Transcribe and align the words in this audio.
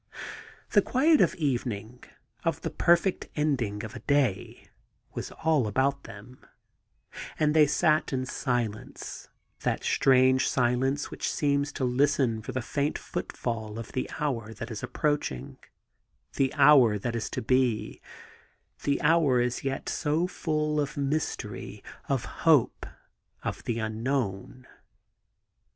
The 0.71 0.81
quiet 0.81 1.21
of 1.21 1.35
evening, 1.35 2.03
of 2.43 2.61
the 2.61 2.71
perfect 2.71 3.29
ending 3.35 3.83
of 3.85 3.95
a 3.95 3.99
day, 3.99 4.65
was 5.13 5.29
all 5.43 5.67
about 5.67 6.05
them; 6.05 6.43
and 7.37 7.53
they 7.55 7.67
sat 7.67 8.11
in 8.11 8.25
silence, 8.25 9.27
that 9.59 9.83
strange 9.83 10.49
silence 10.49 11.11
which 11.11 11.29
seems 11.31 11.71
to 11.73 11.83
listen 11.85 12.41
for 12.41 12.51
the 12.51 12.63
faint 12.63 12.97
footfall 12.97 13.77
of 13.77 13.91
the 13.91 14.09
hour 14.19 14.55
that 14.55 14.71
is 14.71 14.81
approaching, 14.81 15.59
the 16.33 16.51
hour 16.55 16.97
that 16.97 17.15
is 17.15 17.29
to 17.29 17.41
be, 17.43 18.01
the 18.81 18.99
hour 19.03 19.39
as 19.39 19.63
yet 19.63 19.87
so 19.87 20.25
full 20.25 20.79
of 20.81 20.97
mystery, 20.97 21.83
of 22.09 22.25
hope, 22.25 22.87
of 23.43 23.63
the 23.65 23.77
unknown. 23.77 24.65